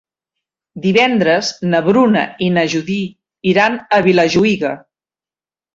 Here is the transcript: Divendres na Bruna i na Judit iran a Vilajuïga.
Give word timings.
Divendres 0.85 1.51
na 1.75 1.81
Bruna 1.89 2.25
i 2.47 2.49
na 2.57 2.65
Judit 2.75 3.53
iran 3.55 3.81
a 3.99 4.05
Vilajuïga. 4.11 4.77